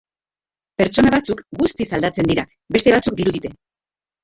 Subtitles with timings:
[0.81, 3.57] Pertsona batzuk guztiz aldatzen dira, beste batzuk dirudite.